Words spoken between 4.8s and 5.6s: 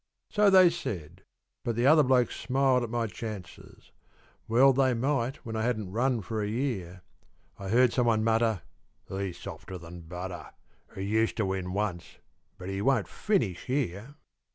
might when